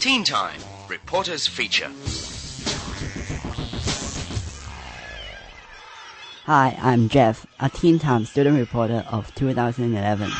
Teen 0.00 0.24
Time 0.24 0.58
Reporters 0.88 1.46
Feature. 1.46 1.90
Hi, 6.46 6.74
I'm 6.80 7.10
Jeff, 7.10 7.46
a 7.60 7.68
Teen 7.68 7.98
Time 7.98 8.24
student 8.24 8.58
reporter 8.58 9.04
of 9.12 9.34
2011. 9.34 10.30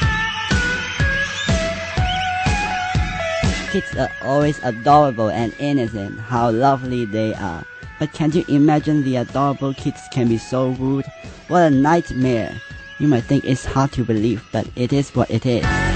Kids 3.71 3.95
are 3.97 4.09
always 4.23 4.59
adorable 4.61 5.29
and 5.29 5.55
innocent, 5.59 6.19
how 6.19 6.51
lovely 6.51 7.05
they 7.05 7.35
are. 7.35 7.63
But 7.99 8.15
can't 8.15 8.35
you 8.35 8.47
imagine 8.49 9.05
the 9.05 9.17
adorable 9.17 9.75
kids 9.75 10.01
can 10.11 10.29
be 10.29 10.39
so 10.39 10.71
rude? 10.71 11.05
What 11.49 11.65
a 11.65 11.71
nightmare! 11.71 12.59
You 12.99 13.09
might 13.09 13.25
think 13.25 13.45
it's 13.45 13.67
hard 13.67 13.93
to 13.93 14.05
believe, 14.05 14.43
but 14.53 14.67
it 14.75 14.95
is 14.95 15.15
what 15.15 15.31
it 15.31 15.45
is. 15.45 15.90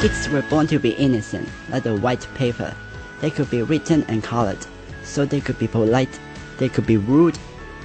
Kids 0.00 0.28
were 0.28 0.42
born 0.42 0.68
to 0.68 0.78
be 0.78 0.90
innocent, 0.90 1.48
like 1.70 1.82
the 1.82 1.96
white 1.96 2.24
paper. 2.36 2.72
They 3.20 3.30
could 3.30 3.50
be 3.50 3.62
written 3.62 4.04
and 4.06 4.22
colored, 4.22 4.64
so 5.02 5.24
they 5.24 5.40
could 5.40 5.58
be 5.58 5.66
polite, 5.66 6.20
they 6.58 6.68
could 6.68 6.86
be 6.86 6.96
rude, 6.96 7.36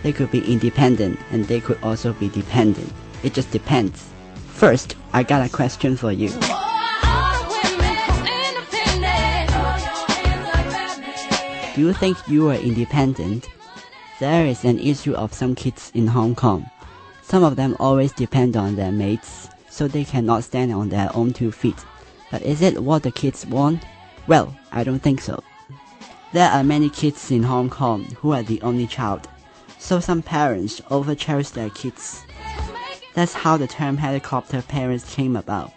they 0.03 0.13
could 0.13 0.29
be 0.29 0.45
independent, 0.45 1.19
and 1.31 1.43
they 1.45 1.59
could 1.59 1.79
also 1.81 2.13
be 2.13 2.29
dependent. 2.29 2.93
It 3.23 3.33
just 3.33 3.49
depends. 3.49 4.11
First, 4.49 4.95
I 5.11 5.23
got 5.23 5.43
a 5.43 5.49
question 5.49 5.97
for 5.97 6.11
you. 6.11 6.29
Do 11.73 11.81
you 11.81 11.93
think 11.93 12.17
you 12.27 12.52
are 12.52 12.61
independent? 12.61 13.49
There 14.19 14.45
is 14.45 14.63
an 14.66 14.77
issue 14.77 15.16
of 15.16 15.33
some 15.33 15.55
kids 15.55 15.91
in 15.95 16.05
Hong 16.05 16.35
Kong. 16.35 16.69
Some 17.23 17.43
of 17.43 17.55
them 17.55 17.75
always 17.80 18.11
depend 18.11 18.55
on 18.55 18.75
their 18.75 18.91
mates, 18.91 19.49
so 19.67 19.88
they 19.88 20.03
cannot 20.03 20.43
stand 20.43 20.71
on 20.71 20.89
their 20.89 21.09
own 21.16 21.33
two 21.33 21.52
feet. 21.52 21.83
But 22.33 22.41
is 22.41 22.63
it 22.63 22.81
what 22.81 23.03
the 23.03 23.11
kids 23.11 23.45
want? 23.45 23.83
Well, 24.25 24.58
I 24.71 24.83
don't 24.83 24.97
think 24.97 25.21
so. 25.21 25.44
There 26.31 26.49
are 26.49 26.63
many 26.63 26.89
kids 26.89 27.30
in 27.30 27.44
Hong 27.44 27.69
Kong 27.69 28.05
who 28.19 28.31
are 28.31 28.41
the 28.41 28.59
only 28.63 28.88
child, 28.88 29.27
so 29.77 29.99
some 29.99 30.23
parents 30.23 30.81
over 30.89 31.13
cherish 31.13 31.52
their 31.52 31.69
kids. 31.69 32.23
That's 33.13 33.33
how 33.33 33.58
the 33.58 33.67
term 33.67 33.97
helicopter 33.97 34.63
parents 34.63 35.13
came 35.13 35.35
about. 35.35 35.71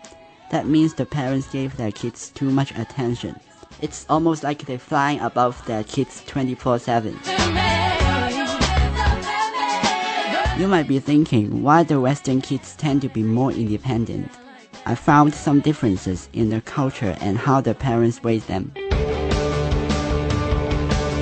That 0.50 0.66
means 0.66 0.94
the 0.94 1.05
parents 1.05 1.47
gave 1.47 1.77
their 1.77 1.92
kids 1.92 2.31
too 2.31 2.48
much 2.50 2.70
attention. 2.70 3.38
It's 3.83 4.06
almost 4.09 4.42
like 4.42 4.64
they're 4.64 4.78
flying 4.78 5.20
above 5.20 5.62
their 5.66 5.84
kids 5.84 6.25
24 6.27 6.78
7. 6.78 7.19
You 10.59 10.69
might 10.69 10.88
be 10.88 11.00
thinking 11.00 11.62
why 11.62 11.83
the 11.83 12.00
Western 12.00 12.41
kids 12.41 12.75
tend 12.77 13.03
to 13.03 13.11
be 13.11 13.22
more 13.22 13.53
independent. 13.53 14.31
I 14.89 14.95
found 14.95 15.34
some 15.34 15.59
differences 15.59 16.29
in 16.33 16.48
their 16.48 16.61
culture 16.61 17.17
and 17.20 17.37
how 17.37 17.61
their 17.61 17.75
parents 17.75 18.23
raised 18.23 18.47
them. 18.47 18.70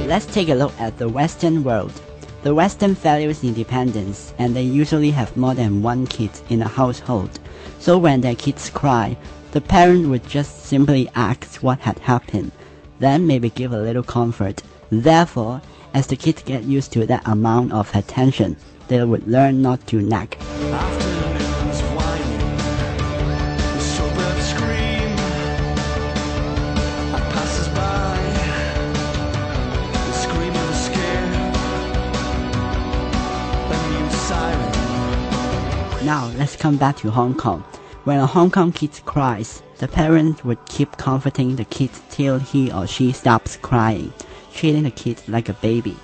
Let's 0.06 0.26
take 0.26 0.50
a 0.50 0.54
look 0.54 0.78
at 0.78 0.98
the 0.98 1.08
Western 1.08 1.64
world. 1.64 1.98
The 2.42 2.54
Western 2.54 2.94
values 2.94 3.42
independence 3.42 4.34
and 4.38 4.54
they 4.54 4.62
usually 4.62 5.10
have 5.12 5.34
more 5.34 5.54
than 5.54 5.80
one 5.80 6.06
kid 6.06 6.30
in 6.50 6.60
a 6.60 6.68
household. 6.68 7.40
So 7.78 7.96
when 7.96 8.20
their 8.20 8.34
kids 8.34 8.68
cry, 8.68 9.16
the 9.52 9.62
parent 9.62 10.08
would 10.08 10.28
just 10.28 10.66
simply 10.66 11.08
ask 11.14 11.62
what 11.62 11.78
had 11.78 11.98
happened, 12.00 12.52
then 12.98 13.26
maybe 13.26 13.48
give 13.48 13.72
a 13.72 13.80
little 13.80 14.02
comfort. 14.02 14.62
Therefore, 14.90 15.62
as 15.94 16.06
the 16.06 16.16
kids 16.16 16.42
get 16.42 16.64
used 16.64 16.92
to 16.92 17.06
that 17.06 17.26
amount 17.26 17.72
of 17.72 17.94
attention, 17.94 18.58
they 18.88 19.02
would 19.02 19.26
learn 19.26 19.62
not 19.62 19.86
to 19.86 20.02
nag. 20.02 20.36
Now 36.04 36.26
let's 36.36 36.54
come 36.54 36.76
back 36.76 36.98
to 36.98 37.10
Hong 37.10 37.34
Kong. 37.34 37.64
When 38.04 38.18
a 38.18 38.26
Hong 38.26 38.50
Kong 38.50 38.72
kid 38.72 38.90
cries, 39.06 39.62
the 39.78 39.88
parent 39.88 40.44
would 40.44 40.62
keep 40.66 40.98
comforting 40.98 41.56
the 41.56 41.64
kid 41.64 41.88
till 42.10 42.38
he 42.38 42.70
or 42.70 42.86
she 42.86 43.10
stops 43.12 43.56
crying, 43.56 44.12
treating 44.52 44.82
the 44.82 44.90
kid 44.90 45.22
like 45.28 45.48
a 45.48 45.54
baby. 45.54 45.96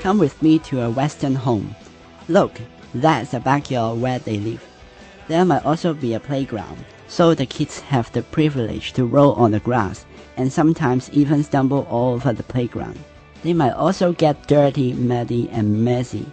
Come 0.00 0.18
with 0.20 0.40
me 0.40 0.60
to 0.60 0.82
a 0.82 0.90
Western 0.90 1.34
home. 1.34 1.74
Look, 2.28 2.60
that's 2.94 3.32
the 3.32 3.40
backyard 3.40 4.00
where 4.00 4.20
they 4.20 4.38
live. 4.38 4.69
There 5.30 5.44
might 5.44 5.64
also 5.64 5.94
be 5.94 6.14
a 6.14 6.18
playground, 6.18 6.84
so 7.06 7.34
the 7.34 7.46
kids 7.46 7.78
have 7.78 8.10
the 8.10 8.24
privilege 8.24 8.92
to 8.94 9.06
roll 9.06 9.34
on 9.34 9.52
the 9.52 9.60
grass 9.60 10.04
and 10.36 10.52
sometimes 10.52 11.08
even 11.12 11.44
stumble 11.44 11.86
all 11.88 12.14
over 12.14 12.32
the 12.32 12.42
playground. 12.42 12.98
They 13.44 13.52
might 13.52 13.74
also 13.74 14.12
get 14.12 14.48
dirty, 14.48 14.92
muddy, 14.92 15.48
and 15.50 15.84
messy, 15.84 16.26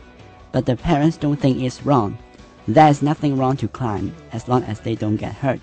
but 0.51 0.65
the 0.65 0.75
parents 0.75 1.15
don't 1.15 1.35
think 1.39 1.61
it's 1.61 1.85
wrong. 1.85 2.17
There's 2.67 3.03
nothing 3.03 3.37
wrong 3.37 3.55
to 3.57 3.67
climb 3.67 4.15
as 4.31 4.47
long 4.47 4.63
as 4.63 4.79
they 4.79 4.95
don't 4.95 5.17
get 5.17 5.35
hurt. 5.35 5.61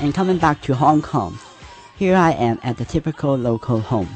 And 0.00 0.12
coming 0.12 0.38
back 0.38 0.60
to 0.62 0.74
Hong 0.74 1.02
Kong, 1.02 1.38
here 1.96 2.16
I 2.16 2.32
am 2.32 2.58
at 2.64 2.78
the 2.78 2.84
typical 2.84 3.36
local 3.36 3.78
home. 3.78 4.10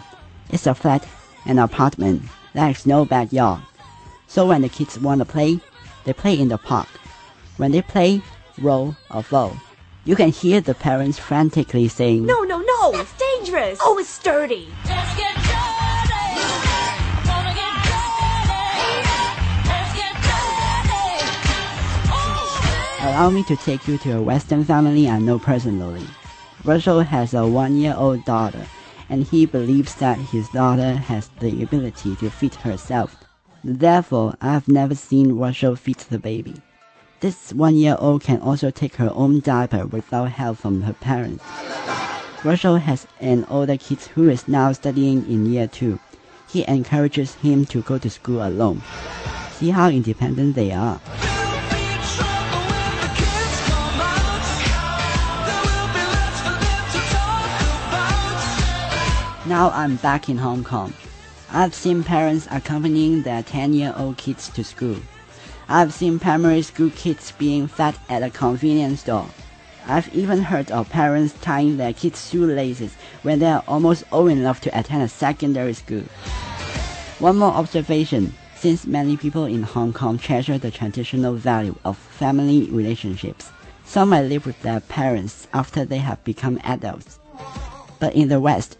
It's 0.50 0.66
a 0.66 0.74
flat, 0.74 1.06
an 1.46 1.60
apartment, 1.60 2.22
there's 2.52 2.84
no 2.84 3.04
backyard. 3.04 3.62
So 4.32 4.46
when 4.46 4.62
the 4.62 4.70
kids 4.70 4.98
want 4.98 5.18
to 5.18 5.26
play, 5.26 5.60
they 6.04 6.14
play 6.14 6.40
in 6.40 6.48
the 6.48 6.56
park. 6.56 6.88
When 7.58 7.70
they 7.70 7.82
play, 7.82 8.22
roll 8.56 8.96
or 9.10 9.22
fall, 9.22 9.54
you 10.06 10.16
can 10.16 10.30
hear 10.30 10.62
the 10.62 10.72
parents 10.72 11.18
frantically 11.18 11.86
saying, 11.88 12.24
No, 12.24 12.40
no, 12.40 12.62
no! 12.62 12.92
That's 12.92 13.12
dangerous! 13.12 13.78
Oh, 13.82 13.98
it's 13.98 14.08
sturdy! 14.08 14.72
Let's 14.86 15.16
get 15.18 15.36
dirty. 15.36 16.32
Gonna 17.28 17.52
get 17.52 17.76
dirty. 17.84 19.04
Let's 19.68 19.92
get 20.00 20.16
dirty. 23.04 23.04
Allow 23.04 23.28
me 23.28 23.44
to 23.44 23.56
take 23.56 23.86
you 23.86 23.98
to 23.98 24.16
a 24.16 24.22
Western 24.22 24.64
family 24.64 25.10
I 25.10 25.18
know 25.18 25.38
personally. 25.38 26.06
Russell 26.64 27.02
has 27.02 27.34
a 27.34 27.46
one-year-old 27.46 28.24
daughter, 28.24 28.66
and 29.10 29.26
he 29.26 29.44
believes 29.44 29.94
that 29.96 30.16
his 30.16 30.48
daughter 30.48 30.94
has 30.94 31.28
the 31.40 31.62
ability 31.62 32.16
to 32.16 32.30
feed 32.30 32.54
herself. 32.54 33.21
Therefore, 33.64 34.34
I 34.40 34.52
have 34.52 34.66
never 34.66 34.94
seen 34.96 35.38
Rachel 35.38 35.76
feed 35.76 35.98
the 35.98 36.18
baby. 36.18 36.56
This 37.20 37.52
one-year-old 37.52 38.22
can 38.22 38.40
also 38.40 38.70
take 38.70 38.96
her 38.96 39.12
own 39.14 39.38
diaper 39.38 39.86
without 39.86 40.30
help 40.30 40.58
from 40.58 40.82
her 40.82 40.92
parents. 40.92 41.44
Rachel 42.44 42.76
has 42.78 43.06
an 43.20 43.46
older 43.48 43.76
kid 43.76 44.00
who 44.00 44.28
is 44.28 44.48
now 44.48 44.72
studying 44.72 45.24
in 45.30 45.46
year 45.46 45.68
two. 45.68 46.00
He 46.48 46.64
encourages 46.66 47.34
him 47.34 47.64
to 47.66 47.82
go 47.82 47.98
to 47.98 48.10
school 48.10 48.44
alone. 48.44 48.82
See 49.52 49.70
how 49.70 49.90
independent 49.90 50.56
they 50.56 50.72
are. 50.72 51.00
Now 59.46 59.70
I'm 59.70 59.96
back 59.96 60.28
in 60.28 60.38
Hong 60.38 60.64
Kong. 60.64 60.92
I've 61.54 61.74
seen 61.74 62.02
parents 62.02 62.48
accompanying 62.50 63.24
their 63.24 63.42
10 63.42 63.74
year 63.74 63.92
old 63.94 64.16
kids 64.16 64.48
to 64.50 64.64
school. 64.64 64.96
I've 65.68 65.92
seen 65.92 66.18
primary 66.18 66.62
school 66.62 66.88
kids 66.88 67.32
being 67.32 67.66
fed 67.66 67.94
at 68.08 68.22
a 68.22 68.30
convenience 68.30 69.00
store. 69.00 69.28
I've 69.86 70.14
even 70.14 70.40
heard 70.40 70.70
of 70.70 70.88
parents 70.88 71.34
tying 71.42 71.76
their 71.76 71.92
kids' 71.92 72.30
shoelaces 72.30 72.94
when 73.20 73.38
they 73.38 73.50
are 73.50 73.62
almost 73.68 74.04
old 74.10 74.30
enough 74.30 74.62
to 74.62 74.78
attend 74.78 75.02
a 75.02 75.08
secondary 75.08 75.74
school. 75.74 76.04
One 77.18 77.36
more 77.36 77.52
observation 77.52 78.32
since 78.56 78.86
many 78.86 79.18
people 79.18 79.44
in 79.44 79.62
Hong 79.62 79.92
Kong 79.92 80.16
treasure 80.16 80.56
the 80.56 80.70
traditional 80.70 81.34
value 81.34 81.74
of 81.84 81.98
family 81.98 82.70
relationships, 82.70 83.50
some 83.84 84.08
might 84.08 84.22
live 84.22 84.46
with 84.46 84.60
their 84.62 84.80
parents 84.80 85.48
after 85.52 85.84
they 85.84 85.98
have 85.98 86.24
become 86.24 86.58
adults. 86.64 87.18
But 87.98 88.14
in 88.14 88.28
the 88.28 88.40
West, 88.40 88.78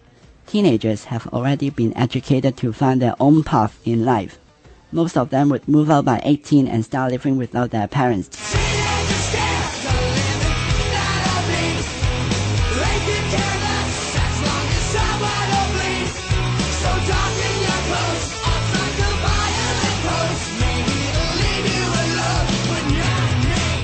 teenagers 0.52 1.04
have 1.04 1.26
already 1.28 1.70
been 1.70 1.96
educated 1.96 2.58
to 2.58 2.74
find 2.74 3.00
their 3.00 3.14
own 3.18 3.42
path 3.42 3.80
in 3.86 4.04
life. 4.04 4.38
Most 4.92 5.16
of 5.16 5.30
them 5.30 5.48
would 5.48 5.66
move 5.66 5.90
out 5.90 6.04
by 6.04 6.20
18 6.24 6.68
and 6.68 6.84
start 6.84 7.10
living 7.10 7.38
without 7.38 7.70
their 7.70 7.88
parents. 7.88 8.28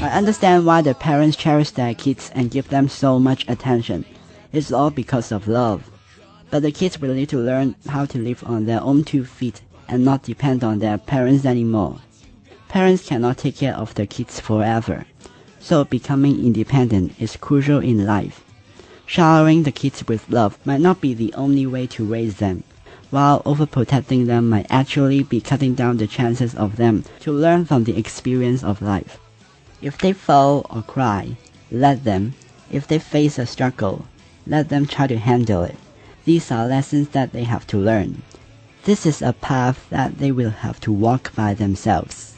I 0.02 0.10
understand 0.12 0.66
why 0.66 0.82
the 0.82 0.94
parents 0.94 1.38
cherish 1.38 1.70
their 1.70 1.94
kids 1.94 2.30
and 2.34 2.50
give 2.50 2.68
them 2.68 2.90
so 2.90 3.18
much 3.18 3.48
attention. 3.48 4.04
It's 4.52 4.70
all 4.70 4.90
because 4.90 5.32
of 5.32 5.48
love. 5.48 5.90
But 6.50 6.62
the 6.62 6.72
kids 6.72 6.98
will 6.98 7.14
need 7.14 7.28
to 7.30 7.38
learn 7.38 7.74
how 7.88 8.06
to 8.06 8.18
live 8.18 8.42
on 8.46 8.64
their 8.64 8.80
own 8.80 9.04
two 9.04 9.24
feet 9.24 9.60
and 9.88 10.04
not 10.04 10.22
depend 10.22 10.64
on 10.64 10.78
their 10.78 10.96
parents 10.98 11.44
anymore. 11.44 12.00
Parents 12.68 13.06
cannot 13.06 13.38
take 13.38 13.56
care 13.56 13.74
of 13.74 13.94
their 13.94 14.06
kids 14.06 14.40
forever, 14.40 15.06
so 15.60 15.84
becoming 15.84 16.44
independent 16.44 17.12
is 17.20 17.36
crucial 17.36 17.80
in 17.80 18.06
life. 18.06 18.44
Showering 19.06 19.62
the 19.62 19.72
kids 19.72 20.06
with 20.06 20.28
love 20.30 20.58
might 20.64 20.80
not 20.80 21.00
be 21.00 21.14
the 21.14 21.32
only 21.34 21.66
way 21.66 21.86
to 21.88 22.04
raise 22.04 22.36
them, 22.36 22.62
while 23.10 23.42
overprotecting 23.44 24.26
them 24.26 24.48
might 24.48 24.66
actually 24.68 25.22
be 25.22 25.40
cutting 25.40 25.74
down 25.74 25.96
the 25.96 26.06
chances 26.06 26.54
of 26.54 26.76
them 26.76 27.04
to 27.20 27.32
learn 27.32 27.64
from 27.64 27.84
the 27.84 27.96
experience 27.96 28.62
of 28.62 28.82
life. 28.82 29.18
If 29.80 29.98
they 29.98 30.12
fall 30.12 30.66
or 30.68 30.82
cry, 30.82 31.36
let 31.70 32.04
them. 32.04 32.34
If 32.70 32.86
they 32.86 32.98
face 32.98 33.38
a 33.38 33.46
struggle, 33.46 34.06
let 34.46 34.68
them 34.68 34.86
try 34.86 35.06
to 35.06 35.16
handle 35.16 35.62
it. 35.62 35.76
These 36.28 36.52
are 36.52 36.68
lessons 36.68 37.08
that 37.16 37.32
they 37.32 37.44
have 37.44 37.66
to 37.68 37.78
learn. 37.78 38.20
This 38.84 39.06
is 39.06 39.22
a 39.22 39.32
path 39.32 39.86
that 39.88 40.18
they 40.18 40.30
will 40.30 40.50
have 40.50 40.78
to 40.80 40.92
walk 40.92 41.34
by 41.34 41.54
themselves. 41.54 42.36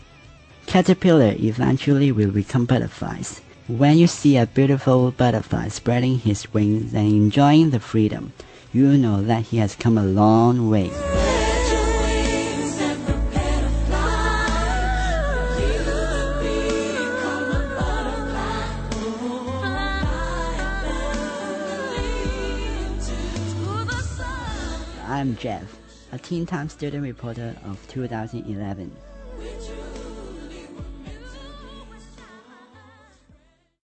Caterpillar 0.67 1.35
eventually 1.41 2.13
will 2.13 2.31
become 2.31 2.67
butterflies. 2.67 3.41
When 3.67 3.99
you 3.99 4.07
see 4.07 4.37
a 4.37 4.47
beautiful 4.47 5.11
butterfly 5.11 5.71
spreading 5.71 6.21
his 6.21 6.55
wings 6.55 6.95
and 6.95 7.09
enjoying 7.09 7.71
the 7.71 7.81
freedom, 7.81 8.33
you 8.73 8.97
know 8.97 9.23
that 9.23 9.47
he 9.47 9.57
has 9.57 9.75
come 9.75 9.99
a 9.99 10.07
long 10.07 10.71
way. 10.71 10.93
I'm 25.11 25.37
Jeff, 25.39 25.77
a 26.13 26.19
Teen 26.21 26.47
Time 26.47 26.69
student 26.69 27.03
reporter 27.03 27.57
of 27.65 27.85
2011. 27.89 28.85
With 28.85 28.91
you. 28.91 29.10